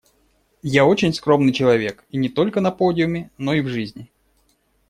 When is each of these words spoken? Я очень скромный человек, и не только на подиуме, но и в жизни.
Я 0.63 0.87
очень 0.87 1.13
скромный 1.13 1.53
человек, 1.53 2.05
и 2.09 2.17
не 2.17 2.27
только 2.27 2.59
на 2.59 2.71
подиуме, 2.71 3.29
но 3.37 3.53
и 3.53 3.61
в 3.61 3.67
жизни. 3.67 4.09